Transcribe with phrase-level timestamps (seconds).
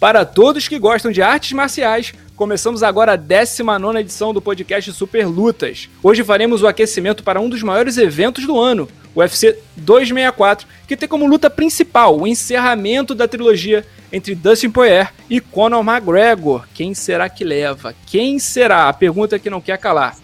[0.00, 5.26] Para todos que gostam de artes marciais, começamos agora a 19 edição do podcast Super
[5.26, 5.90] Lutas.
[6.02, 10.96] Hoje faremos o aquecimento para um dos maiores eventos do ano, o UFC 264, que
[10.96, 16.66] tem como luta principal o encerramento da trilogia entre Dustin Poirier e Conor McGregor.
[16.72, 17.94] Quem será que leva?
[18.06, 18.88] Quem será?
[18.88, 20.16] A pergunta que não quer calar.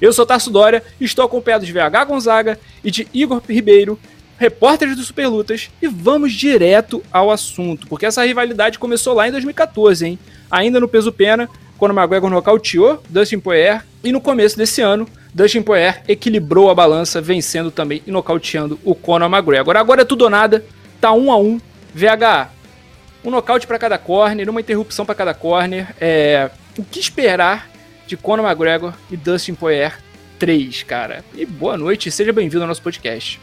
[0.00, 3.98] Eu sou Tarso Dória, estou acompanhado de VH Gonzaga e de Igor Ribeiro,
[4.38, 9.32] repórteres do Super Lutas, e vamos direto ao assunto, porque essa rivalidade começou lá em
[9.32, 10.18] 2014, hein?
[10.50, 15.62] Ainda no peso pena, quando McGregor nocauteou Dustin Poirier, e no começo desse ano, Dustin
[15.62, 19.76] Poirier equilibrou a balança, vencendo também e nocauteando o Conor McGregor.
[19.76, 20.64] Agora é tudo ou nada,
[21.00, 21.60] tá um a um.
[21.94, 22.50] VH,
[23.24, 25.94] um nocaute para cada corner, uma interrupção para cada corner.
[26.00, 26.50] É...
[26.78, 27.70] O que esperar
[28.06, 29.98] de Conor McGregor e Dustin Poirier
[30.38, 31.24] 3, cara?
[31.34, 33.40] E boa noite, seja bem-vindo ao nosso podcast.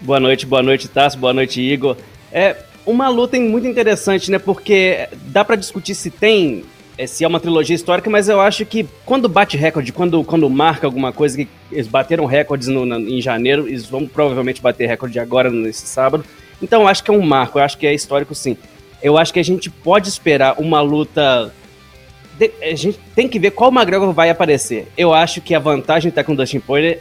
[0.00, 1.96] Boa noite, boa noite, Tassi, boa noite, Igor.
[2.30, 2.54] É
[2.84, 4.38] uma luta muito interessante, né?
[4.38, 6.64] Porque dá para discutir se tem,
[6.98, 10.48] é, se é uma trilogia histórica, mas eu acho que quando bate recorde, quando, quando
[10.50, 14.86] marca alguma coisa, que eles bateram recordes no, na, em janeiro, eles vão provavelmente bater
[14.86, 16.24] recorde agora, nesse sábado.
[16.60, 18.56] Então eu acho que é um marco, eu acho que é histórico sim.
[19.02, 21.52] Eu acho que a gente pode esperar uma luta.
[22.38, 24.88] De, a gente tem que ver qual McGregor vai aparecer.
[24.96, 27.00] Eu acho que a vantagem está com o Dustin Poirier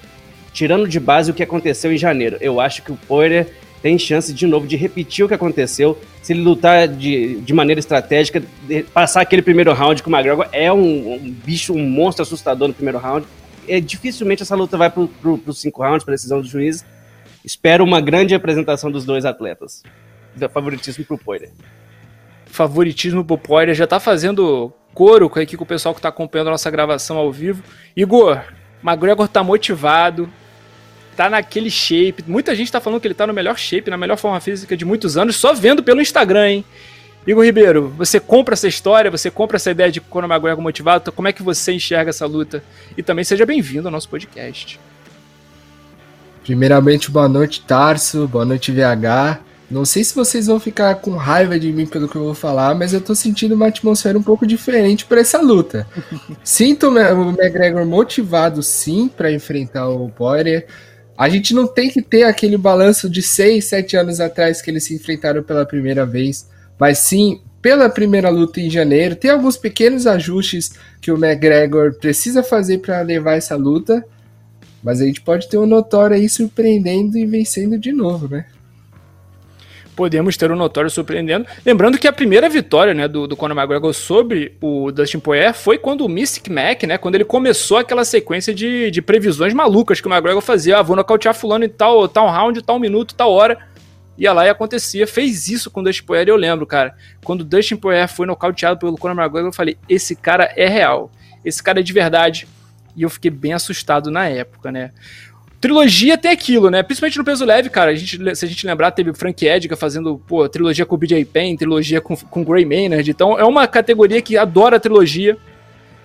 [0.56, 2.38] tirando de base o que aconteceu em janeiro.
[2.40, 6.00] Eu acho que o Poirier tem chance de novo de repetir o que aconteceu.
[6.24, 10.48] Se ele lutar de, de maneira estratégica, de passar aquele primeiro round com o McGregor,
[10.54, 13.28] é um, um, bicho, um monstro assustador no primeiro round.
[13.68, 16.86] É, dificilmente essa luta vai para os cinco rounds, para decisão dos juízes.
[17.44, 19.84] Espero uma grande apresentação dos dois atletas.
[20.54, 21.52] Favoritismo pro Poirier.
[22.46, 23.76] Favoritismo pro Poirier.
[23.76, 27.30] Já tá fazendo coro aqui com o pessoal que tá acompanhando a nossa gravação ao
[27.30, 27.62] vivo.
[27.96, 28.42] Igor,
[28.82, 30.30] McGregor tá motivado,
[31.16, 32.24] tá naquele shape.
[32.28, 34.86] Muita gente tá falando que ele tá no melhor shape, na melhor forma física de
[34.86, 36.66] muitos anos, só vendo pelo Instagram, hein?
[37.26, 41.28] Igor Ribeiro, você compra essa história, você compra essa ideia de Conor McGregor motivado, como
[41.28, 42.64] é que você enxerga essa luta?
[42.96, 44.80] E também seja bem-vindo ao nosso podcast.
[46.44, 49.40] Primeiramente, boa noite, Tarso, boa noite, VH.
[49.70, 52.76] Não sei se vocês vão ficar com raiva de mim pelo que eu vou falar,
[52.76, 55.88] mas eu tô sentindo uma atmosfera um pouco diferente para essa luta.
[56.44, 60.68] Sinto o McGregor motivado sim para enfrentar o Poirier.
[61.18, 64.84] A gente não tem que ter aquele balanço de 6, 7 anos atrás que eles
[64.84, 69.16] se enfrentaram pela primeira vez, mas sim pela primeira luta em janeiro.
[69.16, 74.06] Tem alguns pequenos ajustes que o McGregor precisa fazer para levar essa luta,
[74.84, 78.46] mas a gente pode ter um notório aí surpreendendo e vencendo de novo, né?
[79.96, 81.46] Podemos ter um notório surpreendendo.
[81.66, 85.78] Lembrando que a primeira vitória né, do, do Conor McGregor sobre o Dustin Poirier foi
[85.78, 90.08] quando o Mystic Mac, né, quando ele começou aquela sequência de, de previsões malucas que
[90.08, 90.78] o McGregor fazia.
[90.78, 93.58] Ah, vou nocautear fulano em tal, tal round, tal minuto, tal hora.
[94.18, 95.08] Ia lá e acontecia.
[95.08, 96.96] Fez isso com o Dustin Poirier, eu lembro, cara.
[97.24, 101.12] Quando o Dustin Poirier foi nocauteado pelo Conor McGregor, eu falei, esse cara é real.
[101.44, 102.48] Esse cara é de verdade.
[102.96, 104.92] E eu fiquei bem assustado na época, né?
[105.66, 106.84] Trilogia tem aquilo, né?
[106.84, 107.90] Principalmente no peso leve, cara.
[107.90, 111.26] A gente, se a gente lembrar, teve Frank Edgar fazendo, pô, trilogia com o BJ
[111.26, 113.10] Penn, trilogia com, com Gray Maynard.
[113.10, 115.36] Então é uma categoria que adora a trilogia.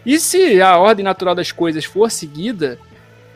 [0.06, 2.78] E se a ordem natural das coisas for seguida,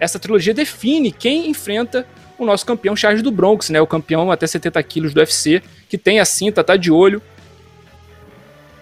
[0.00, 2.06] essa trilogia define quem enfrenta
[2.38, 3.82] o nosso campeão Charles do Bronx, né?
[3.82, 7.20] O campeão até 70 quilos do UFC, que tem a cinta, tá de olho.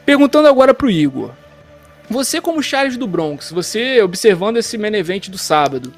[0.07, 1.33] Perguntando agora pro Igor.
[2.09, 5.93] Você como Charles do Bronx, você observando esse main event do sábado,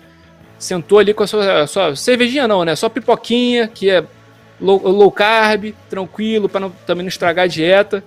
[0.59, 2.75] sentou ali com a sua, a sua cervejinha não, né?
[2.77, 4.05] Só pipoquinha, que é
[4.61, 8.03] low, low carb, tranquilo, para também não estragar a dieta.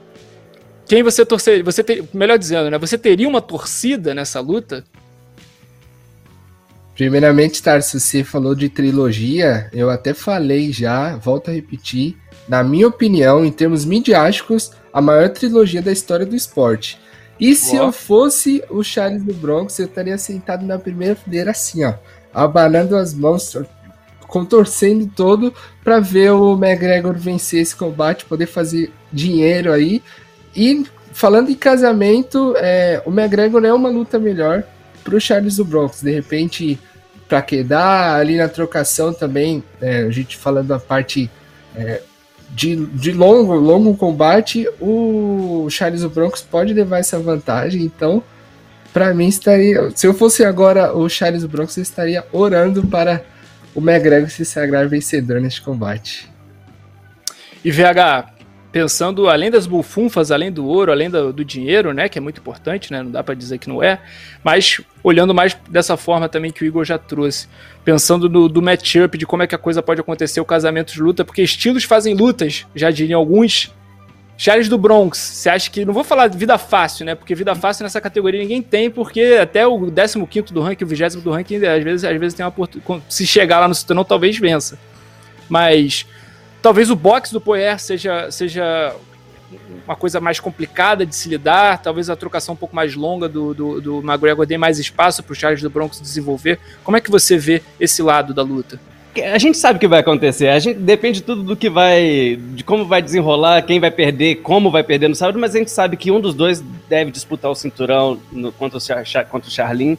[0.85, 2.77] Quem você torcer, você ter, melhor dizendo, né?
[2.77, 4.83] Você teria uma torcida nessa luta?
[6.95, 12.87] Primeiramente, Tarso, você falou de trilogia, eu até falei já, volto a repetir, na minha
[12.87, 16.97] opinião, em termos midiáticos, a maior trilogia da história do esporte.
[17.39, 21.83] E se eu fosse o Charles do Bronx, eu estaria sentado na primeira fileira assim,
[21.83, 21.93] ó,
[22.37, 23.57] abanando as mãos,
[24.27, 25.51] contorcendo todo
[25.83, 30.03] para ver o McGregor vencer esse combate, poder fazer dinheiro aí.
[30.55, 34.63] E falando em casamento, é, o McGregor é uma luta melhor
[35.03, 36.03] pro Charles do Bronx.
[36.03, 36.79] De repente,
[37.27, 41.31] para quedar ali na trocação também, é, a gente falando a parte
[41.75, 42.03] é,
[42.51, 47.81] de, de longo, longo combate, o Charles do Bronx pode levar essa vantagem.
[47.81, 48.21] Então,
[48.97, 49.91] para mim estaria.
[49.93, 53.23] Se eu fosse agora o Charles Bronx, eu estaria orando para
[53.75, 56.27] o McGregor se sagrar vencedor neste combate.
[57.63, 58.33] E VH,
[58.71, 62.39] pensando além das bufunfas, além do ouro, além do, do dinheiro, né, que é muito
[62.39, 63.99] importante, né, não dá para dizer que não é,
[64.43, 67.47] mas olhando mais dessa forma também que o Igor já trouxe,
[67.85, 70.99] pensando no do matchup, de como é que a coisa pode acontecer, o casamento de
[71.03, 73.71] luta, porque estilos fazem lutas, já diriam alguns,
[74.37, 75.83] Charles do Bronx, você acha que.
[75.83, 77.15] Não vou falar vida fácil, né?
[77.15, 81.15] Porque vida fácil nessa categoria ninguém tem, porque até o 15 do ranking, o 20
[81.17, 83.03] do ranking, às vezes, às vezes tem uma oportunidade.
[83.09, 84.77] Se chegar lá no cinturão, talvez vença.
[85.49, 86.05] Mas
[86.61, 88.95] talvez o box do Poer seja, seja
[89.85, 93.53] uma coisa mais complicada de se lidar, talvez a trocação um pouco mais longa do,
[93.53, 96.59] do, do McGregor dê mais espaço para o Charles do Bronx desenvolver.
[96.83, 98.79] Como é que você vê esse lado da luta?
[99.21, 100.49] A gente sabe o que vai acontecer.
[100.49, 104.71] A gente depende tudo do que vai, de como vai desenrolar, quem vai perder, como
[104.71, 105.39] vai perder no sábado.
[105.39, 109.25] Mas a gente sabe que um dos dois deve disputar o cinturão no, contra, o,
[109.29, 109.97] contra o Charlin.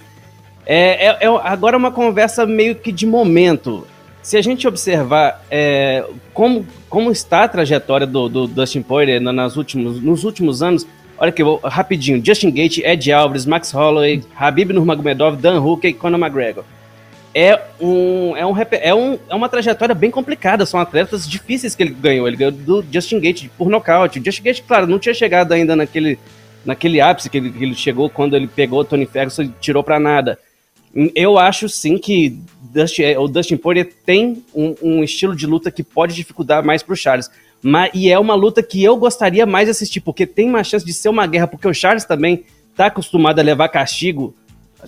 [0.67, 3.87] É, é, é agora é uma conversa meio que de momento.
[4.23, 6.05] Se a gente observar é,
[6.35, 10.87] como, como está a trajetória do, do Dustin Poirier nas últimos, nos últimos anos,
[11.17, 16.21] olha vou rapidinho: Justin Gate, Ed Alvarez, Max Holloway, Habib Nurmagomedov, Dan Hooker e Conor
[16.21, 16.65] McGregor
[17.41, 20.67] é, um, é, um, é, um, é uma trajetória bem complicada.
[20.67, 22.27] São atletas difíceis que ele ganhou.
[22.27, 24.19] Ele ganhou do Justin Gate por nocaute.
[24.19, 26.19] O Justin Gate, claro, não tinha chegado ainda naquele,
[26.65, 29.85] naquele ápice que ele, que ele chegou quando ele pegou o Tony Ferguson e tirou
[29.85, 30.37] para nada.
[31.15, 32.37] Eu acho sim que
[32.73, 36.83] Dustin, é, o Dustin Poirier tem um, um, estilo de luta que pode dificultar mais
[36.83, 37.31] pro Charles.
[37.63, 40.85] Mas, e é uma luta que eu gostaria mais de assistir, porque tem uma chance
[40.85, 42.43] de ser uma guerra, porque o Charles também
[42.75, 44.35] tá acostumado a levar castigo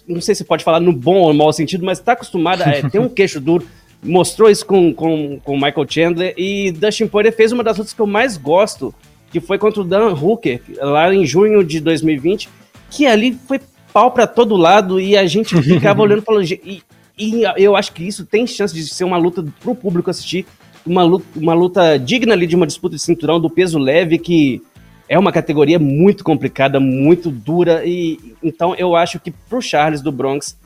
[0.07, 2.91] não sei se pode falar no bom ou no mau sentido, mas está acostumada a
[2.91, 3.67] ter um queixo duro.
[4.03, 8.01] Mostrou isso com, com, com Michael Chandler e Dustin Poirier fez uma das lutas que
[8.01, 8.95] eu mais gosto,
[9.31, 12.49] que foi contra o Dan Hooker, lá em junho de 2020,
[12.91, 13.61] que ali foi
[13.93, 16.45] pau para todo lado e a gente ficava olhando e falando.
[16.45, 16.83] E,
[17.19, 20.47] e eu acho que isso tem chance de ser uma luta para o público assistir,
[20.87, 24.63] uma luta, uma luta digna ali de uma disputa de cinturão do peso leve que
[25.11, 30.13] é uma categoria muito complicada, muito dura, e então eu acho que pro Charles do
[30.13, 30.57] Bronx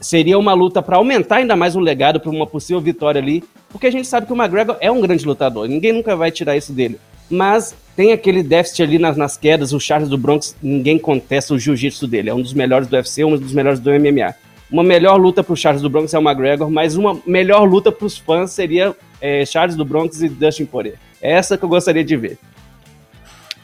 [0.00, 3.86] seria uma luta para aumentar ainda mais um legado para uma possível vitória ali, porque
[3.86, 6.72] a gente sabe que o McGregor é um grande lutador, ninguém nunca vai tirar isso
[6.72, 6.98] dele.
[7.28, 11.58] Mas tem aquele déficit ali nas, nas quedas, o Charles do Bronx, ninguém contesta o
[11.58, 14.34] jiu-jitsu dele, é um dos melhores do UFC, um dos melhores do MMA.
[14.70, 17.92] Uma melhor luta para o Charles do Bronx é o McGregor, mas uma melhor luta
[17.92, 20.94] para os fãs seria é, Charles do Bronx e Dustin Poirier.
[21.20, 22.38] É essa que eu gostaria de ver.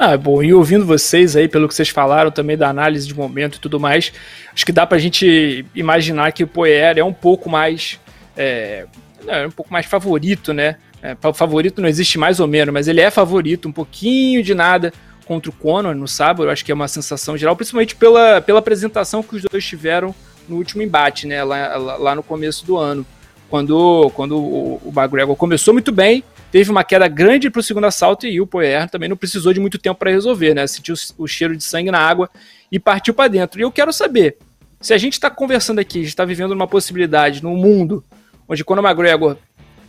[0.04, 3.54] Ah, bom, e ouvindo vocês aí, pelo que vocês falaram também da análise de momento
[3.54, 4.12] e tudo mais,
[4.52, 8.00] acho que dá pra gente imaginar que o Poer é um pouco mais.
[8.36, 8.84] É,
[9.28, 10.74] é um pouco mais favorito, né?
[11.00, 14.92] É, favorito não existe mais ou menos, mas ele é favorito, um pouquinho de nada
[15.24, 19.22] contra o Conor no sábado, acho que é uma sensação geral, principalmente pela, pela apresentação
[19.22, 20.12] que os dois tiveram
[20.48, 21.44] no último embate, né?
[21.44, 23.06] Lá, lá, lá no começo do ano.
[23.48, 27.86] Quando, quando o, o McGregor começou muito bem, teve uma queda grande para o segundo
[27.86, 30.66] assalto e o Poirier também não precisou de muito tempo para resolver, né?
[30.66, 32.28] Sentiu o cheiro de sangue na água
[32.70, 33.58] e partiu para dentro.
[33.58, 34.36] E eu quero saber,
[34.78, 38.04] se a gente está conversando aqui, a gente está vivendo uma possibilidade num mundo
[38.46, 39.38] onde quando o McGregor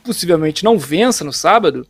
[0.05, 1.85] possivelmente não vença no sábado,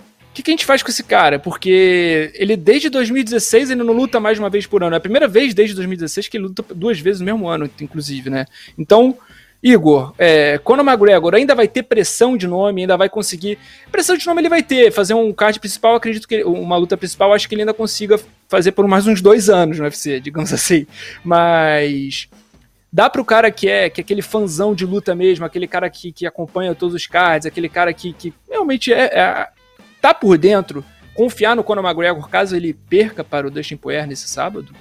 [0.00, 1.38] o que, que, a gente faz com esse cara?
[1.38, 4.94] Porque ele desde 2016 ele não luta mais uma vez por ano.
[4.94, 8.30] É a primeira vez desde 2016 que ele luta duas vezes no mesmo ano, inclusive,
[8.30, 8.46] né?
[8.76, 9.16] Então,
[9.64, 13.58] Igor, é, Conor McGregor ainda vai ter pressão de nome, ainda vai conseguir.
[13.90, 14.92] Pressão de nome ele vai ter.
[14.92, 16.44] Fazer um card principal, acredito que.
[16.44, 19.84] Uma luta principal, acho que ele ainda consiga fazer por mais uns dois anos no
[19.84, 20.86] UFC, digamos assim.
[21.24, 22.28] Mas.
[22.92, 26.12] Dá pro cara que é, que é aquele fanzão de luta mesmo, aquele cara que,
[26.12, 29.48] que acompanha todos os cards, aquele cara que, que realmente é, é,
[30.00, 34.28] tá por dentro, confiar no Conor McGregor caso ele perca para o Dustin Poirier nesse
[34.28, 34.72] sábado?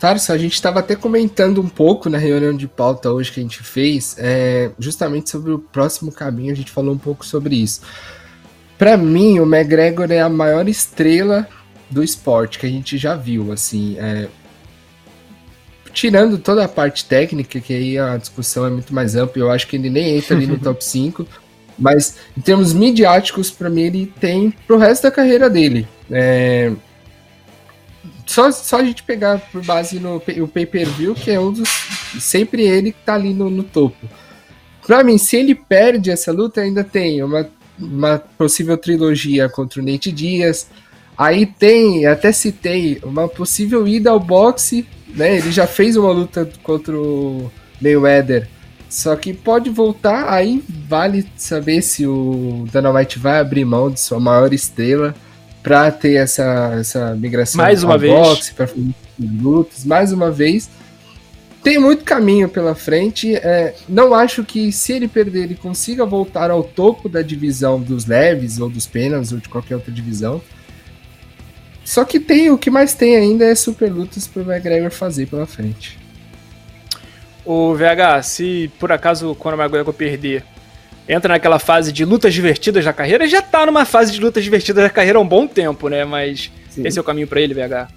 [0.00, 3.42] Tarso, a gente estava até comentando um pouco na reunião de pauta hoje que a
[3.42, 7.82] gente fez, é, justamente sobre o próximo caminho, a gente falou um pouco sobre isso.
[8.78, 11.46] Para mim, o McGregor é a maior estrela
[11.90, 14.28] do esporte que a gente já viu, assim, é,
[15.92, 19.66] tirando toda a parte técnica, que aí a discussão é muito mais ampla, eu acho
[19.66, 21.26] que ele nem entra ali no top 5,
[21.78, 25.86] mas em termos midiáticos, para mim, ele tem pro resto da carreira dele.
[26.10, 26.72] É,
[28.30, 31.68] só, só a gente pegar por base no o pay-per-view, que é um dos.
[32.20, 34.08] Sempre ele que tá ali no, no topo.
[34.86, 39.84] Pra mim, se ele perde essa luta, ainda tem uma, uma possível trilogia contra o
[39.84, 40.68] Nate Diaz.
[41.18, 45.38] Aí tem, até citei, uma possível ida ao boxe, né?
[45.38, 47.50] Ele já fez uma luta contra o
[47.82, 48.48] Mayweather.
[48.88, 53.98] Só que pode voltar, aí vale saber se o Dana White vai abrir mão de
[53.98, 55.16] sua maior estrela
[55.62, 58.68] para ter essa, essa migração mais uma vez boxe, para
[59.18, 60.70] lutas, mais uma vez.
[61.62, 63.34] Tem muito caminho pela frente.
[63.36, 68.06] É, não acho que se ele perder, ele consiga voltar ao topo da divisão dos
[68.06, 70.40] leves ou dos penas ou de qualquer outra divisão.
[71.84, 75.26] Só que tem o que mais tem ainda é super lutas para o McGregor fazer
[75.26, 75.98] pela frente.
[77.44, 80.44] O VH, se por acaso o Conor McGregor perder,
[81.10, 84.84] entra naquela fase de lutas divertidas da carreira, já tá numa fase de lutas divertidas
[84.84, 86.04] da carreira há um bom tempo, né?
[86.04, 86.86] Mas Sim.
[86.86, 87.88] esse é o caminho para ele, VH.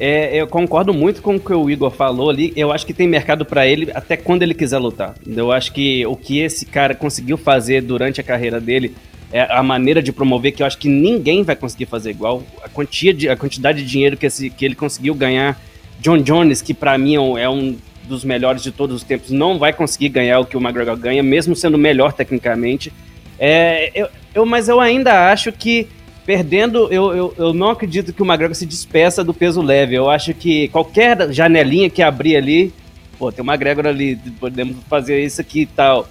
[0.00, 2.52] É, eu concordo muito com o que o Igor falou ali.
[2.56, 5.14] Eu acho que tem mercado para ele até quando ele quiser lutar.
[5.24, 8.96] Eu acho que o que esse cara conseguiu fazer durante a carreira dele
[9.32, 12.42] é a maneira de promover que eu acho que ninguém vai conseguir fazer igual.
[12.64, 15.60] A, quantia de, a quantidade de dinheiro que, esse, que ele conseguiu ganhar.
[16.00, 17.76] John Jones, que para mim é um
[18.12, 21.22] dos melhores de todos os tempos, não vai conseguir ganhar o que o McGregor ganha,
[21.22, 22.92] mesmo sendo melhor tecnicamente.
[23.38, 25.88] É, eu, eu, mas eu ainda acho que
[26.24, 29.94] perdendo, eu, eu, eu não acredito que o McGregor se despeça do peso leve.
[29.94, 32.72] Eu acho que qualquer janelinha que abrir ali,
[33.18, 36.08] pô, tem o McGregor ali, podemos fazer isso aqui e tal.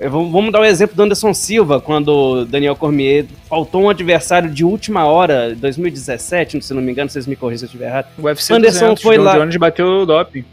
[0.00, 4.64] Vamos dar o um exemplo do Anderson Silva, quando Daniel Cormier faltou um adversário de
[4.64, 8.06] última hora, 2017, se não me engano, vocês me corrigem se eu estiver errado.
[8.16, 9.38] O UFC Anderson 200, foi John lá.
[9.38, 10.44] Jones bateu o doping.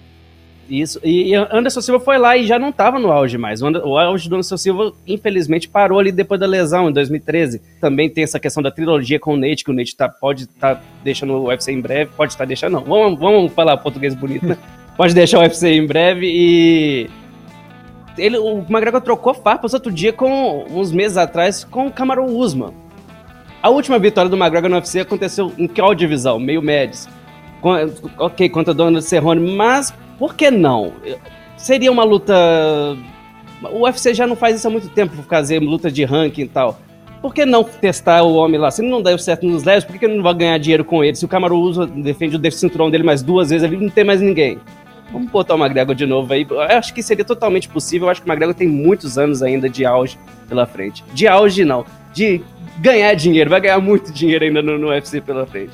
[0.69, 3.61] Isso, e Anderson Silva foi lá e já não estava no auge mais.
[3.61, 7.61] O auge do Anderson Silva, infelizmente, parou ali depois da lesão, em 2013.
[7.79, 10.75] Também tem essa questão da trilogia com o Nate, que o Nate tá, pode estar
[10.75, 12.81] tá deixando o UFC em breve, pode estar tá deixando, não.
[12.83, 14.57] Vamos, vamos falar português bonito, né?
[14.97, 17.09] pode deixar o UFC em breve e.
[18.17, 22.73] Ele, o McGregor trocou farpas outro dia, com uns meses atrás, com o Cameron Usman.
[23.61, 26.39] A última vitória do McGregor no UFC aconteceu em qual divisão?
[26.39, 27.07] Meio médios.
[28.17, 30.93] Ok, contra Donald Cerrone, mas por que não?
[31.57, 32.35] Seria uma luta.
[33.71, 36.79] O UFC já não faz isso há muito tempo, fazer luta de ranking e tal.
[37.21, 38.69] Por que não testar o homem lá?
[38.69, 41.03] Se ele não deu certo nos leves, por que ele não vai ganhar dinheiro com
[41.03, 41.15] ele?
[41.15, 44.21] Se o Camaro usa, defende o cinturão dele mais duas vezes, ele não tem mais
[44.21, 44.59] ninguém.
[45.11, 46.45] Vamos botar o McGregor de novo aí.
[46.47, 48.07] Eu acho que seria totalmente possível.
[48.07, 51.03] Eu acho que o McGregor tem muitos anos ainda de auge pela frente.
[51.13, 51.83] De auge, não.
[52.13, 52.41] De
[52.79, 53.49] ganhar dinheiro.
[53.49, 55.71] Vai ganhar muito dinheiro ainda no, no UFC pela frente.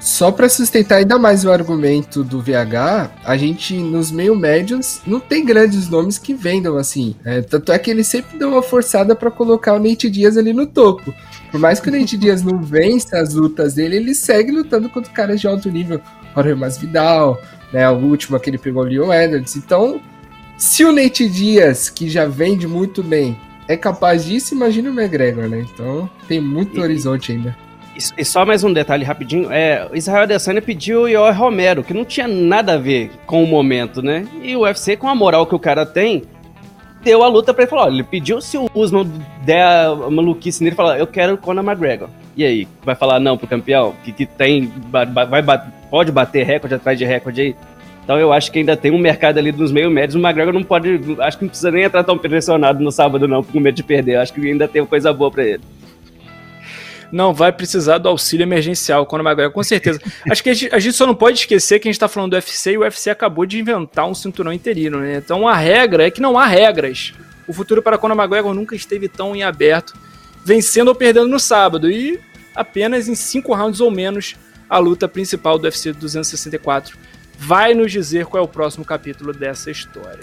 [0.00, 5.20] Só para sustentar ainda mais o argumento do VH, a gente nos meio médios não
[5.20, 7.14] tem grandes nomes que vendam assim.
[7.22, 10.54] É, tanto é que ele sempre dá uma forçada para colocar o Nate Diaz ali
[10.54, 11.14] no topo.
[11.50, 15.12] Por mais que o Nate Diaz não vença as lutas dele, ele segue lutando contra
[15.12, 16.00] caras de alto nível.
[16.34, 17.38] Jorge Masvidal,
[17.70, 19.54] né, o último que ele pegou o Leon Edwards.
[19.54, 20.00] Então,
[20.56, 23.38] se o Nate Diaz, que já vende muito bem,
[23.68, 25.64] é capaz disso, imagina o McGregor, né?
[25.72, 26.82] Então, tem muito e...
[26.82, 27.54] horizonte ainda.
[28.16, 32.02] E só mais um detalhe rapidinho, é, Israel Adesanya pediu o Yoel Romero, que não
[32.02, 34.26] tinha nada a ver com o momento, né?
[34.42, 36.22] E o UFC, com a moral que o cara tem,
[37.02, 39.06] deu a luta pra ele olha, ele pediu se o Usman
[39.44, 42.08] der a maluquice nele, falar, eu quero o Conor McGregor.
[42.34, 43.94] E aí, vai falar não pro campeão?
[44.02, 45.06] Que, que tem, vai,
[45.90, 47.56] pode bater recorde atrás de recorde aí?
[48.02, 50.14] Então eu acho que ainda tem um mercado ali dos meio médios.
[50.14, 53.42] O McGregor não pode, acho que não precisa nem entrar tão pressionado no sábado não,
[53.42, 54.14] com medo de perder.
[54.14, 55.60] Eu acho que ainda tem coisa boa para ele
[57.12, 60.00] não vai precisar do auxílio emergencial Conor McGregor, com certeza.
[60.30, 62.30] Acho que a gente, a gente, só não pode esquecer que a gente está falando
[62.30, 65.16] do UFC e o UFC acabou de inventar um cinturão interino, né?
[65.16, 67.12] Então a regra é que não há regras.
[67.46, 69.94] O futuro para Conor McGregor nunca esteve tão em aberto,
[70.44, 72.20] vencendo ou perdendo no sábado e
[72.54, 74.36] apenas em cinco rounds ou menos
[74.68, 76.96] a luta principal do UFC 264
[77.36, 80.20] vai nos dizer qual é o próximo capítulo dessa história.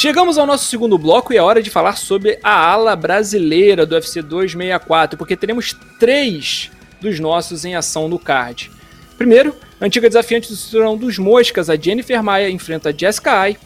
[0.00, 3.96] Chegamos ao nosso segundo bloco e é hora de falar sobre a ala brasileira do
[3.96, 8.70] UFC 264, porque teremos três dos nossos em ação no card.
[9.16, 13.56] Primeiro, a antiga desafiante do cinturão dos Moscas, a Jennifer Maia, enfrenta a Jessica Ai.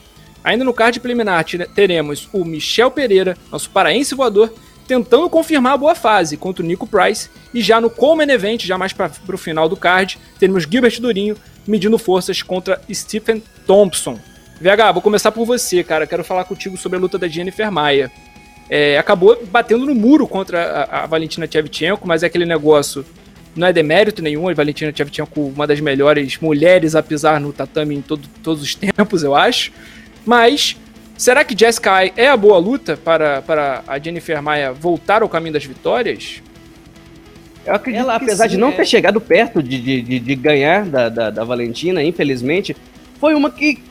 [0.42, 4.54] Ainda no card preliminar teremos o Michel Pereira, nosso paraense voador,
[4.88, 7.28] tentando confirmar a boa fase contra o Nico Price.
[7.52, 11.36] E já no Coleman Event, já mais para o final do card, teremos Gilbert Durinho
[11.66, 14.31] medindo forças contra Stephen Thompson.
[14.62, 16.06] VH, vou começar por você, cara.
[16.06, 18.12] Quero falar contigo sobre a luta da Jennifer Maia.
[18.70, 23.04] É, acabou batendo no muro contra a, a Valentina Tchevchenko, mas é aquele negócio.
[23.56, 27.96] Não é demérito nenhum, a Valentina Tchevchenko, uma das melhores mulheres a pisar no tatame
[27.96, 29.72] em todo, todos os tempos, eu acho.
[30.24, 30.76] Mas
[31.18, 35.28] será que Jessica Ai é a boa luta para, para a Jennifer Maia voltar ao
[35.28, 36.40] caminho das vitórias?
[37.66, 38.72] Eu acredito Ela, apesar sim, de não é.
[38.72, 42.76] ter chegado perto de, de, de ganhar da, da, da, Valentina, infelizmente,
[43.20, 43.82] foi uma que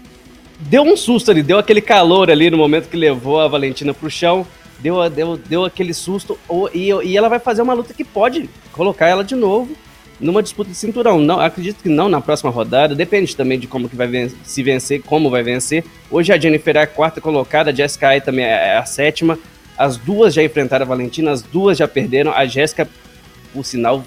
[0.61, 4.09] deu um susto ali, deu aquele calor ali no momento que levou a Valentina pro
[4.09, 4.45] chão,
[4.79, 6.37] deu, deu, deu aquele susto,
[6.73, 9.75] e, e ela vai fazer uma luta que pode colocar ela de novo
[10.19, 11.19] numa disputa de cinturão.
[11.19, 15.01] Não, acredito que não na próxima rodada, depende também de como que vai se vencer,
[15.01, 15.83] como vai vencer.
[16.09, 19.37] Hoje a Jennifer é a quarta colocada, a Jessica Ai também é a sétima.
[19.77, 22.31] As duas já enfrentaram a Valentina, as duas já perderam.
[22.31, 22.87] A Jéssica,
[23.51, 24.03] por sinal,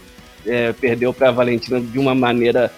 [0.46, 2.70] é, perdeu para a Valentina de uma maneira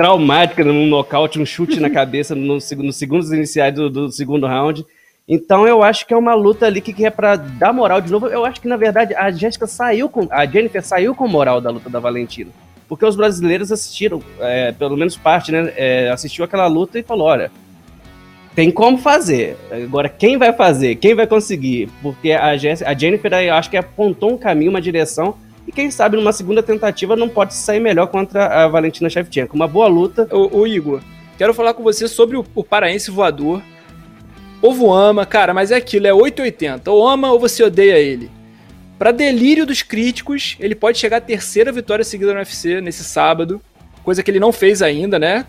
[0.00, 4.82] traumática num nocaute, um chute na cabeça no, nos segundos iniciais do, do, segundo round.
[5.28, 8.10] Então eu acho que é uma luta ali que, que é para dar moral de
[8.10, 8.26] novo.
[8.26, 11.68] Eu acho que na verdade a Jéssica saiu com a Jennifer saiu com moral da
[11.70, 12.50] luta da Valentina,
[12.88, 15.70] porque os brasileiros assistiram, é, pelo menos parte, né?
[15.76, 17.52] É, assistiu aquela luta e falou, olha,
[18.54, 19.54] tem como fazer.
[19.70, 20.96] Agora, quem vai fazer?
[20.96, 21.90] Quem vai conseguir?
[22.00, 25.36] Porque a, Jess, a Jennifer, eu acho que apontou um caminho, uma direção.
[25.70, 29.54] E quem sabe numa segunda tentativa não pode sair melhor contra a Valentina Shevchenko.
[29.54, 30.26] Uma boa luta.
[30.32, 31.00] Ô, Igor,
[31.38, 33.62] quero falar com você sobre o, o paraense voador.
[34.56, 36.90] O povo ama, cara, mas é aquilo, é 880.
[36.90, 38.28] Ou ama ou você odeia ele.
[38.98, 43.62] Para delírio dos críticos, ele pode chegar à terceira vitória seguida no UFC nesse sábado.
[44.02, 45.46] Coisa que ele não fez ainda, né?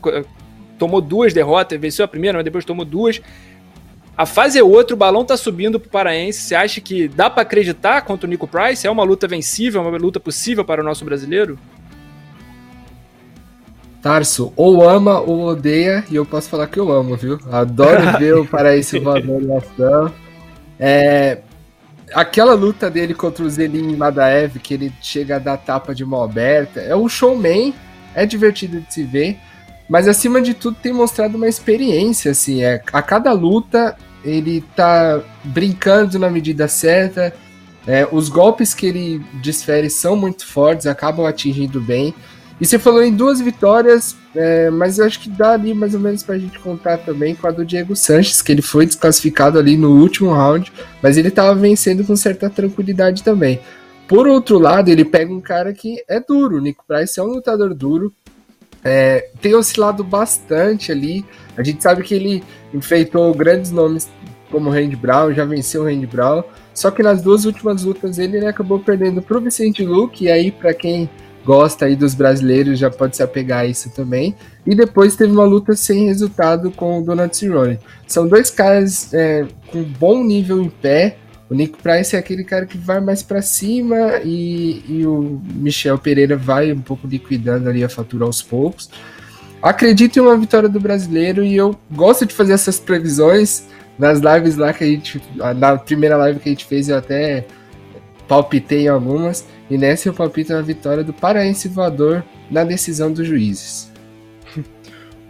[0.77, 3.19] tomou duas derrotas, venceu a primeira, mas depois tomou duas.
[4.17, 6.41] A fase é outra, o balão tá subindo pro Paraense.
[6.41, 8.85] Você acha que dá para acreditar contra o Nico Price?
[8.85, 11.57] É uma luta vencível, é uma luta possível para o nosso brasileiro?
[14.01, 17.39] Tarso, ou ama ou odeia, e eu posso falar que eu amo, viu?
[17.51, 20.11] Adoro ver o Paraense voador em ação.
[20.79, 21.39] É,
[22.13, 26.23] aquela luta dele contra o Zelin Madaev, que ele chega a dar tapa de mão
[26.23, 27.73] aberta, é um showman,
[28.15, 29.37] é divertido de se ver.
[29.91, 35.21] Mas acima de tudo tem mostrado uma experiência, assim, é, a cada luta ele tá
[35.43, 37.33] brincando na medida certa,
[37.85, 42.15] é, os golpes que ele desfere são muito fortes, acabam atingindo bem.
[42.61, 45.99] E você falou em duas vitórias, é, mas eu acho que dá ali mais ou
[45.99, 49.75] menos pra gente contar também com a do Diego Sanches, que ele foi desclassificado ali
[49.75, 50.71] no último round,
[51.03, 53.59] mas ele tava vencendo com certa tranquilidade também.
[54.07, 57.27] Por outro lado, ele pega um cara que é duro, o Nico Price é um
[57.27, 58.13] lutador duro,
[58.83, 61.25] é, tem oscilado bastante ali.
[61.57, 64.09] A gente sabe que ele enfeitou grandes nomes
[64.51, 66.43] como o Randy Brown, já venceu o Randy Brown.
[66.73, 70.51] Só que nas duas últimas lutas ele, ele acabou perdendo pro Vicente Luke, e aí
[70.51, 71.09] para quem
[71.43, 74.35] gosta aí dos brasileiros já pode se apegar a isso também.
[74.65, 77.79] E depois teve uma luta sem resultado com o Donald Cerrone.
[78.07, 81.17] São dois caras é, com bom nível em pé,
[81.51, 85.97] o Nick Price é aquele cara que vai mais para cima e, e o Michel
[85.97, 88.89] Pereira vai um pouco liquidando ali a fatura aos poucos.
[89.61, 93.65] Acredito em uma vitória do brasileiro e eu gosto de fazer essas previsões.
[93.99, 95.21] Nas lives lá que a gente.
[95.57, 97.45] Na primeira live que a gente fez, eu até
[98.29, 99.45] palpitei algumas.
[99.69, 103.90] E nessa eu palpito a vitória do Paraense Voador na decisão dos juízes.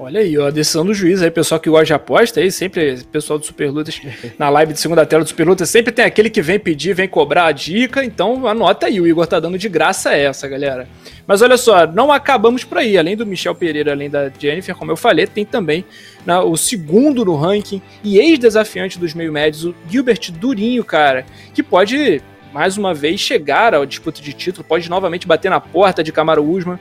[0.04, 2.98] Olha aí, ó, a decisão do juiz aí, pessoal que gosta de aposta aí, sempre,
[3.12, 4.02] pessoal do Superlutas,
[4.36, 7.46] na live de segunda tela do Superlutas, sempre tem aquele que vem pedir, vem cobrar
[7.46, 10.90] a dica, então anota aí, o Igor tá dando de graça essa, galera.
[11.28, 14.92] Mas olha só, não acabamos por aí, além do Michel Pereira, além da Jennifer, como
[14.92, 15.86] eu falei, tem também
[16.26, 21.62] na, o segundo no ranking e ex-desafiante dos meio médios, o Gilbert Durinho, cara, que
[21.62, 26.12] pode mais uma vez chegar à disputa de título, pode novamente bater na porta de
[26.12, 26.80] Camaro Usman,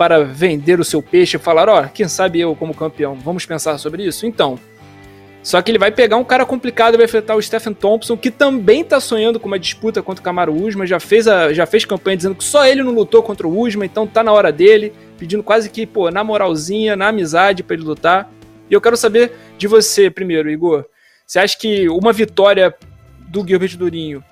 [0.00, 3.44] para vender o seu peixe e falar, ó, oh, quem sabe eu como campeão, vamos
[3.44, 4.24] pensar sobre isso?
[4.24, 4.58] Então,
[5.42, 8.82] só que ele vai pegar um cara complicado, vai enfrentar o Stephen Thompson, que também
[8.82, 12.16] tá sonhando com uma disputa contra o Camaro Usman, já fez, a, já fez campanha
[12.16, 15.42] dizendo que só ele não lutou contra o Usman, então tá na hora dele, pedindo
[15.42, 18.32] quase que, pô, na moralzinha, na amizade para ele lutar.
[18.70, 20.86] E eu quero saber de você primeiro, Igor.
[21.26, 22.74] Você acha que uma vitória
[23.28, 24.24] do Gilbert Durinho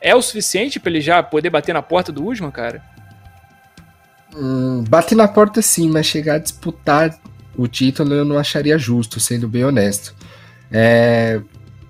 [0.00, 2.95] é o suficiente para ele já poder bater na porta do Usman, cara?
[4.36, 7.18] Hum, bater na porta sim, mas chegar a disputar
[7.56, 10.14] o título eu não acharia justo, sendo bem honesto.
[10.70, 11.40] É,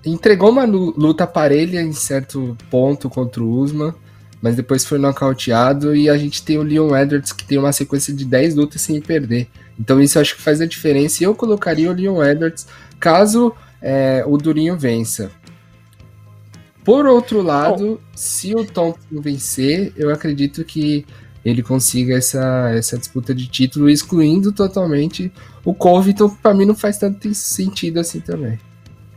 [0.05, 3.93] entregou uma luta parelha em certo ponto contra o Usman,
[4.41, 8.13] mas depois foi nocauteado e a gente tem o Leon Edwards que tem uma sequência
[8.13, 9.47] de 10 lutas sem perder.
[9.77, 12.67] Então isso acho que faz a diferença e eu colocaria o Leon Edwards
[12.99, 15.31] caso é, o Durinho vença.
[16.83, 21.05] Por outro lado, se o Thompson vencer, eu acredito que
[21.49, 25.31] ele consiga essa, essa disputa de título, excluindo totalmente
[25.63, 28.59] o Covington, que para mim não faz tanto sentido assim também.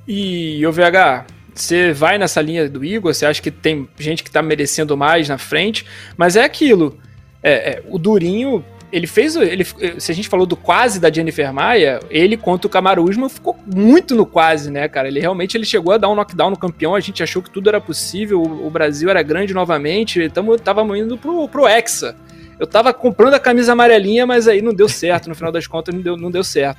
[0.07, 4.31] E o VH, você vai nessa linha do Igor, você acha que tem gente que
[4.31, 5.85] tá merecendo mais na frente,
[6.17, 6.97] mas é aquilo.
[7.43, 9.37] É, é, o Durinho, ele fez.
[9.37, 9.65] Ele,
[9.99, 13.59] se a gente falou do quase da Jennifer Maia, ele contra o Kamaru Usman ficou
[13.67, 15.09] muito no quase, né, cara?
[15.09, 17.69] Ele realmente ele chegou a dar um knockdown no campeão, a gente achou que tudo
[17.69, 22.17] era possível, o, o Brasil era grande novamente, tamo, tava indo pro, pro Hexa.
[22.59, 25.95] Eu tava comprando a camisa amarelinha, mas aí não deu certo, no final das contas
[25.95, 26.79] não deu, não deu certo.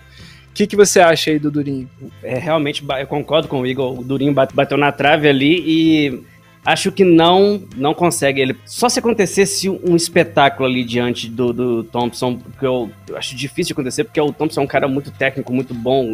[0.49, 1.89] O que, que você acha aí do Durinho?
[2.21, 6.23] É, realmente, eu concordo com o Igor, o Durinho bateu na trave ali e
[6.65, 8.55] acho que não não consegue ele.
[8.65, 13.73] Só se acontecesse um espetáculo ali diante do, do Thompson, que eu, eu, acho difícil
[13.73, 16.11] acontecer, porque o Thompson é um cara muito técnico, muito bom,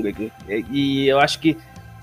[0.49, 1.57] e, e eu acho que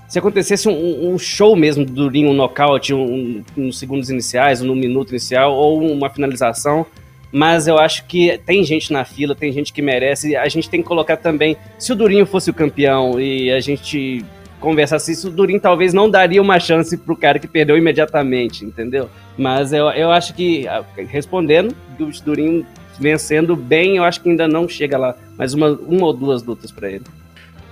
[0.07, 4.61] se acontecesse um, um, show mesmo do Durinho, um nocaute, um, um, nos segundos iniciais,
[4.61, 6.85] no minuto inicial, ou uma finalização,
[7.31, 10.81] mas eu acho que tem gente na fila, tem gente que merece, a gente tem
[10.81, 14.23] que colocar também, se o Durinho fosse o campeão e a gente
[14.59, 19.09] conversasse isso, o Durin talvez não daria uma chance pro cara que perdeu imediatamente, entendeu?
[19.37, 22.65] Mas eu, eu acho que, ah, respondendo, o Durin
[22.99, 25.15] vencendo bem, eu acho que ainda não chega lá.
[25.37, 27.03] Mais uma, uma ou duas lutas para ele.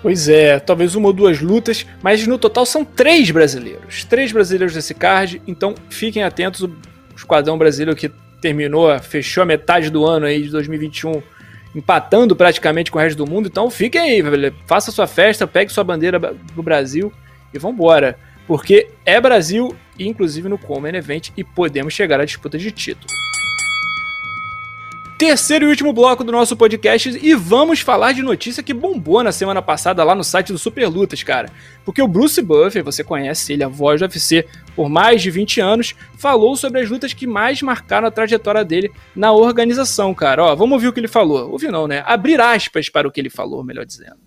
[0.01, 4.03] Pois é, talvez uma ou duas lutas, mas no total são três brasileiros.
[4.03, 6.61] Três brasileiros desse card, então fiquem atentos.
[6.61, 6.75] O
[7.15, 11.23] Esquadrão Brasileiro que terminou, fechou a metade do ano aí de 2021,
[11.75, 13.47] empatando praticamente com o resto do mundo.
[13.47, 14.53] Então fiquem aí, velho.
[14.65, 17.11] faça sua festa, pegue sua bandeira do Brasil
[17.53, 18.17] e vambora.
[18.45, 23.07] Porque é Brasil, inclusive no Common Event, e podemos chegar à disputa de título
[25.25, 29.31] terceiro e último bloco do nosso podcast e vamos falar de notícia que bombou na
[29.31, 31.49] semana passada lá no site do Super Lutas, cara.
[31.85, 35.61] Porque o Bruce Buffer, você conhece ele, a voz do UFC, por mais de 20
[35.61, 40.43] anos, falou sobre as lutas que mais marcaram a trajetória dele na organização, cara.
[40.43, 41.49] Ó, vamos ouvir o que ele falou.
[41.53, 42.03] Ouvir não, né?
[42.05, 44.17] Abrir aspas para o que ele falou, melhor dizendo.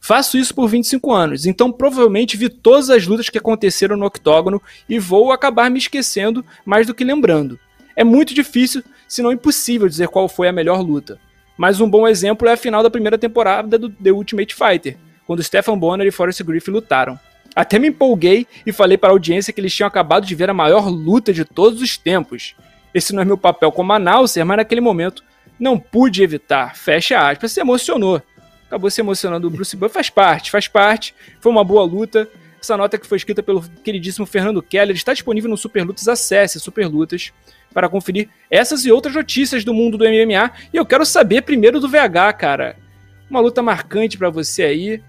[0.00, 4.60] Faço isso por 25 anos, então provavelmente vi todas as lutas que aconteceram no octógono
[4.88, 7.60] e vou acabar me esquecendo mais do que lembrando.
[7.94, 11.18] É muito difícil se não impossível dizer qual foi a melhor luta.
[11.56, 15.42] Mas um bom exemplo é a final da primeira temporada do The Ultimate Fighter, quando
[15.42, 17.18] Stephen Bonner e Forrest Griffin lutaram.
[17.54, 20.54] Até me empolguei e falei para a audiência que eles tinham acabado de ver a
[20.54, 22.54] maior luta de todos os tempos.
[22.92, 25.24] Esse não é meu papel como announcer, mas naquele momento
[25.58, 26.76] não pude evitar.
[26.76, 28.20] Fecha aspas, se emocionou.
[28.66, 31.14] Acabou se emocionando o Bruce Buffer, faz parte, faz parte.
[31.40, 32.28] Foi uma boa luta.
[32.66, 36.08] Essa nota que foi escrita pelo queridíssimo Fernando Keller está disponível no Super Lutas.
[36.08, 37.32] Acesse Super Lutas
[37.72, 40.50] para conferir essas e outras notícias do mundo do MMA.
[40.74, 42.76] E eu quero saber primeiro do VH, cara.
[43.30, 45.00] Uma luta marcante para você aí.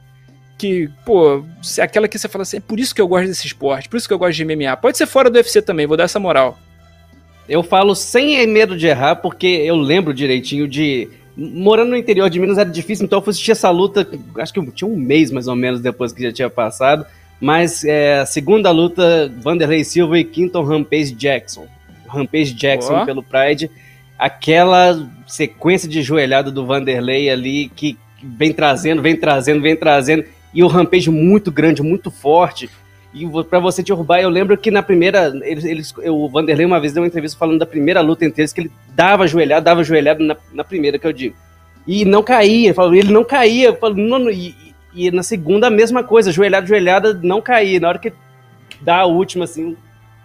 [0.55, 1.43] Que, pô,
[1.81, 4.07] aquela que você fala assim, é por isso que eu gosto desse esporte, por isso
[4.07, 4.77] que eu gosto de MMA.
[4.77, 6.59] Pode ser fora do UFC também, vou dar essa moral.
[7.49, 11.09] Eu falo sem medo de errar, porque eu lembro direitinho de.
[11.35, 14.71] Morando no interior de Minas era difícil, então eu fui assistir essa luta, acho que
[14.71, 17.05] tinha um mês mais ou menos depois que já tinha passado.
[17.39, 21.67] Mas é, a segunda luta, Vanderlei Silva e Quinton Rampage Jackson.
[22.07, 23.69] Rampage Jackson pelo Pride,
[24.17, 30.23] aquela sequência de joelhada do Vanderlei ali que vem trazendo, vem trazendo, vem trazendo,
[30.53, 32.69] e o Rampage muito grande, muito forte.
[33.13, 36.93] E para você derrubar, eu lembro que na primeira, eles, eles, o Vanderlei uma vez
[36.93, 40.23] deu uma entrevista falando da primeira luta entre eles, que ele dava joelhada, dava joelhada
[40.23, 41.35] na, na primeira, que eu digo.
[41.85, 44.55] E não caía, ele não caía, falo, não, não, e,
[44.93, 47.79] e, na segunda a mesma coisa, joelhada, joelhada, não caía.
[47.79, 48.13] Na hora que
[48.81, 49.75] dá a última, assim,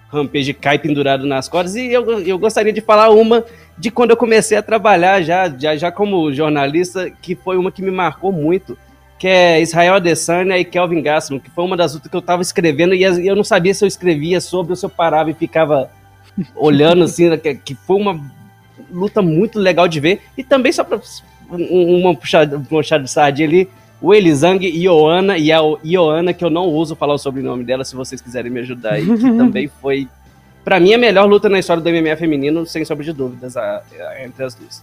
[0.09, 1.75] Rampage cai pendurado nas cordas.
[1.75, 3.45] E eu, eu gostaria de falar uma
[3.79, 7.83] de quando eu comecei a trabalhar já, já, já como jornalista, que foi uma que
[7.83, 8.77] me marcou muito,
[9.19, 12.43] que é Israel Adesanya e Kelvin Gastelum, que foi uma das lutas que eu estava
[12.43, 15.91] escrevendo e eu não sabia se eu escrevia sobre ou se eu parava e ficava
[16.55, 18.21] olhando assim, que, que foi uma
[18.91, 20.21] luta muito legal de ver.
[20.37, 21.01] E também só para
[21.51, 23.69] uma puxada, uma puxada de sardinha ali,
[24.03, 27.95] o Elizang Ioana e a Ioana, que eu não uso falar o sobrenome dela, se
[27.95, 30.09] vocês quiserem me ajudar aí, que também foi,
[30.65, 33.81] para mim, a melhor luta na história do MMA feminino, sem sombra de dúvidas, a,
[33.81, 34.83] a, entre as duas.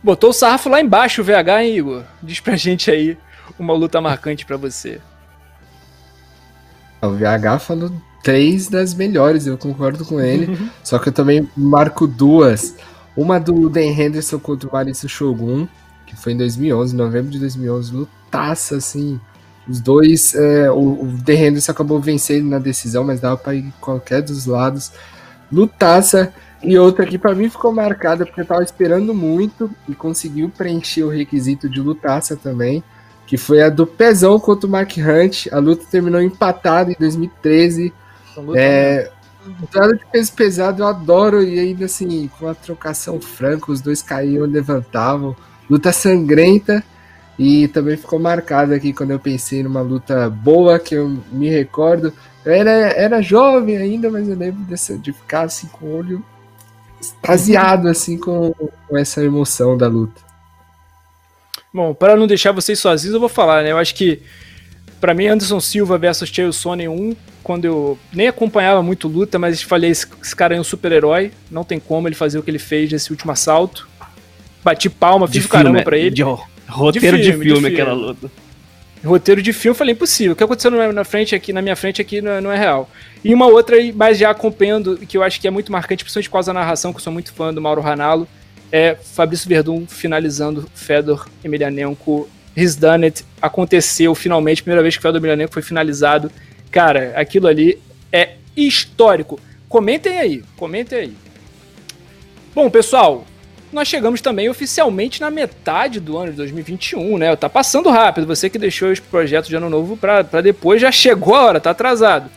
[0.00, 2.02] Botou o sarrafo lá embaixo, o VH, hein, Igor?
[2.22, 3.18] Diz pra gente aí
[3.58, 5.00] uma luta marcante para você.
[7.02, 7.90] O VH falou
[8.22, 10.56] três das melhores, eu concordo com ele.
[10.84, 12.76] só que eu também marco duas.
[13.16, 15.66] Uma do Dan Henderson contra o Maurício Shogun,
[16.12, 19.18] que foi em 2011, novembro de 2011, lutaça, assim.
[19.66, 23.72] Os dois, é, o, o The Henderson acabou vencendo na decisão, mas dava para ir
[23.80, 24.92] qualquer dos lados.
[25.50, 26.32] Lutaça.
[26.62, 31.02] E outra que para mim ficou marcada, porque eu tava esperando muito e conseguiu preencher
[31.02, 32.84] o requisito de lutaça também,
[33.26, 35.48] que foi a do Pezão contra o Mark Hunt.
[35.50, 37.92] A luta terminou empatada em 2013.
[38.54, 39.10] É,
[39.60, 44.02] lutada de peso pesado eu adoro, e ainda assim, com a trocação franca, os dois
[44.02, 45.34] caíam levantavam.
[45.68, 46.84] Luta sangrenta
[47.38, 52.12] e também ficou marcada aqui quando eu pensei numa luta boa que eu me recordo.
[52.44, 56.24] Eu era, era jovem ainda, mas eu lembro dessa, de ficar assim com o olho
[57.00, 58.54] extasiado assim com,
[58.88, 60.20] com essa emoção da luta.
[61.74, 63.72] Bom, para não deixar vocês sozinhos, eu vou falar, né?
[63.72, 64.22] Eu acho que
[65.00, 69.60] para mim Anderson Silva versus Chael Sonnen 1, quando eu nem acompanhava muito luta, mas
[69.62, 72.58] falei esse, esse cara é um super-herói, não tem como ele fazer o que ele
[72.58, 73.88] fez nesse último assalto.
[74.64, 76.10] Bati palma, fiz o caramba pra ele.
[76.10, 78.30] De, roteiro de filme, de filme, aquela luta.
[79.04, 80.32] Roteiro de filme, falei, impossível.
[80.32, 82.88] O que aconteceu na frente aqui, na minha frente aqui, não é, não é real.
[83.24, 86.34] E uma outra, mas já acompanhando, que eu acho que é muito marcante, principalmente por
[86.34, 88.28] causa da narração, que eu sou muito fã do Mauro Ranallo,
[88.70, 92.28] é Fabrício Verdun finalizando Fedor Emelianenko.
[92.56, 93.24] He's done it.
[93.40, 96.30] Aconteceu finalmente, primeira vez que Fedor Emelianenko foi finalizado.
[96.70, 97.78] Cara, aquilo ali
[98.12, 99.40] é histórico.
[99.68, 101.14] Comentem aí, comentem aí.
[102.54, 103.26] Bom, pessoal,
[103.72, 107.34] nós chegamos também oficialmente na metade do ano de 2021, né?
[107.36, 108.26] Tá passando rápido.
[108.26, 111.70] Você que deixou os projetos de ano novo para depois já chegou a hora, tá
[111.70, 112.30] atrasado.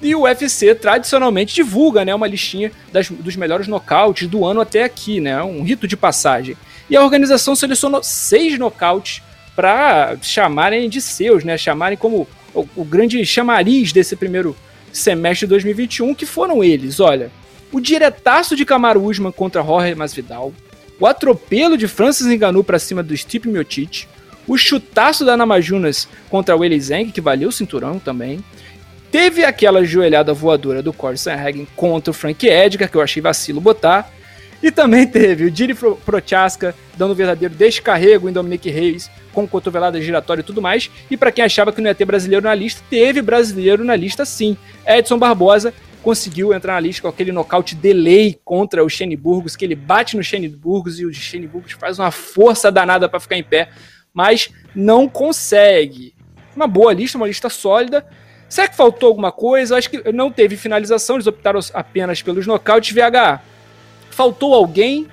[0.00, 4.84] E o UFC tradicionalmente divulga, né, uma listinha das, dos melhores nocautes do ano até
[4.84, 5.42] aqui, né?
[5.42, 6.56] Um rito de passagem.
[6.88, 9.22] E a organização selecionou seis nocautes
[9.54, 11.58] para chamarem de seus, né?
[11.58, 14.56] Chamarem como o, o grande chamariz desse primeiro
[14.92, 17.30] semestre de 2021, que foram eles, olha,
[17.70, 20.52] o diretaço de Camaro Usman contra Jorge Masvidal,
[21.00, 24.06] o atropelo de Francis Ngannou para cima do Stipe Miocic,
[24.46, 28.42] o chutaço da Namajunas contra o Eli Zeng, que valeu o cinturão também,
[29.10, 33.60] teve aquela joelhada voadora do Corey Sanhagen contra o Frank Edgar, que eu achei vacilo
[33.60, 34.10] botar,
[34.62, 40.00] e também teve o Diri Prochaska dando um verdadeiro descarrego em Dominic Reis, com cotovelada
[40.00, 40.90] giratória e tudo mais.
[41.10, 44.24] E para quem achava que não ia ter brasileiro na lista, teve brasileiro na lista
[44.24, 44.56] sim.
[44.84, 45.72] Edson Barbosa
[46.08, 50.16] conseguiu entrar na lista com aquele nocaute delay contra o Shane Burgos, que ele bate
[50.16, 53.68] no Shane Burgos e o Shane Burgos faz uma força danada para ficar em pé,
[54.14, 56.14] mas não consegue.
[56.56, 58.06] Uma boa lista, uma lista sólida.
[58.48, 59.76] Será que faltou alguma coisa?
[59.76, 62.96] Acho que não teve finalização, eles optaram apenas pelos nocautes.
[62.96, 63.42] VH,
[64.10, 65.08] faltou alguém?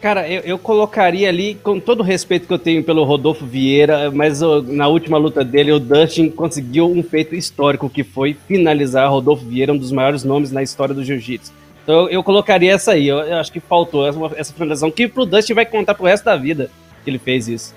[0.00, 4.10] Cara, eu, eu, colocaria ali, com todo o respeito que eu tenho pelo Rodolfo Vieira,
[4.10, 9.44] mas na última luta dele, o Dustin conseguiu um feito histórico, que foi finalizar Rodolfo
[9.44, 11.52] Vieira, um dos maiores nomes na história do jiu-jitsu.
[11.82, 15.06] Então eu, eu, colocaria essa aí, eu, eu acho que faltou essa, essa finalização, que
[15.06, 16.70] pro Dustin vai contar pro resto da vida
[17.04, 17.74] que ele fez isso.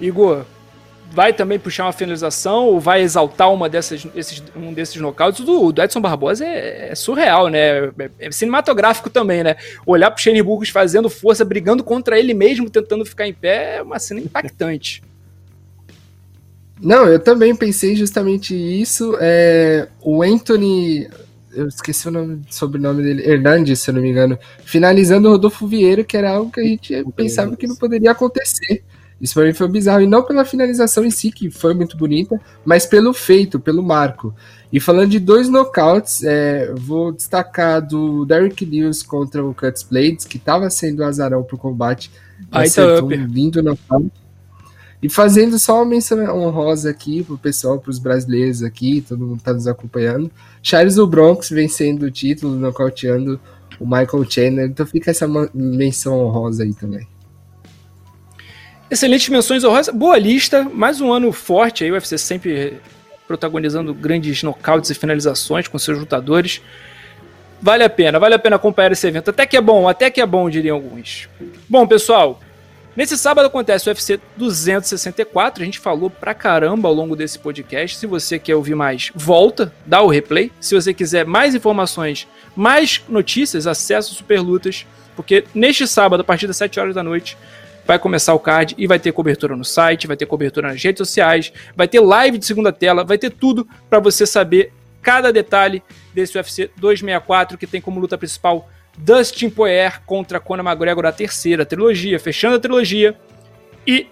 [0.00, 0.46] Igor,
[1.12, 5.44] vai também puxar uma finalização ou vai exaltar uma dessas, esses, um desses nocautes.
[5.44, 7.86] Do, do Edson Barbosa é, é surreal, né?
[7.98, 9.56] É, é, cinematográfico também, né?
[9.86, 13.82] Olhar pro Shane Burgos fazendo força, brigando contra ele mesmo, tentando ficar em pé, é
[13.82, 15.02] uma cena impactante.
[16.80, 19.16] Não, eu também pensei justamente isso.
[19.20, 21.08] É, o Anthony,
[21.54, 25.64] eu esqueci o nome, sobrenome dele, Hernandes, se eu não me engano, finalizando o Rodolfo
[25.68, 28.82] Vieira, que era algo que a gente pensava que não poderia acontecer.
[29.22, 30.02] Isso para mim foi bizarro.
[30.02, 34.34] E não pela finalização em si, que foi muito bonita, mas pelo feito, pelo marco.
[34.72, 40.24] E falando de dois knockouts, é, vou destacar do Derrick Lewis contra o Cuts Blades,
[40.24, 42.10] que estava sendo azarão pro combate.
[42.50, 44.10] Aí tá um lindo knockout.
[45.00, 49.52] E fazendo só uma menção honrosa aqui pro pessoal, pros brasileiros aqui, todo mundo tá
[49.52, 50.30] nos acompanhando.
[50.62, 53.38] Charles do Bronx vencendo o título, nocauteando
[53.78, 54.66] o Michael Chandler.
[54.66, 57.06] Então fica essa menção honrosa aí também.
[58.92, 59.94] Excelentes menções honrosas.
[59.94, 60.64] Boa lista.
[60.64, 61.90] Mais um ano forte aí.
[61.90, 62.78] O UFC sempre
[63.26, 66.60] protagonizando grandes nocautes e finalizações com seus lutadores.
[67.58, 69.30] Vale a pena, vale a pena acompanhar esse evento.
[69.30, 71.26] Até que é bom, até que é bom, diriam alguns.
[71.70, 72.38] Bom, pessoal,
[72.94, 75.62] nesse sábado acontece o UFC 264.
[75.62, 77.96] A gente falou pra caramba ao longo desse podcast.
[77.96, 80.52] Se você quer ouvir mais, volta, dá o replay.
[80.60, 84.84] Se você quiser mais informações, mais notícias, acesse o Super Lutas.
[85.16, 87.38] Porque neste sábado, a partir das 7 horas da noite,
[87.86, 90.98] vai começar o card e vai ter cobertura no site, vai ter cobertura nas redes
[90.98, 95.82] sociais, vai ter live de segunda tela, vai ter tudo para você saber cada detalhe
[96.14, 101.66] desse UFC 264 que tem como luta principal Dustin Poirier contra Conor McGregor a terceira
[101.66, 103.16] trilogia, fechando a trilogia
[103.86, 104.06] e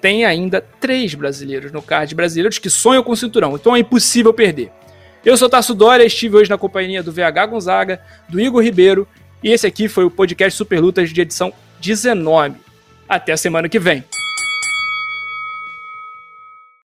[0.00, 4.32] tem ainda três brasileiros no card, brasileiros que sonham com o cinturão, então é impossível
[4.32, 4.70] perder.
[5.24, 9.08] Eu sou Tasso Dória, estive hoje na companhia do VH Gonzaga, do Igor Ribeiro,
[9.42, 12.65] e esse aqui foi o podcast Super Lutas de edição 19.
[13.08, 14.04] Até a semana que vem.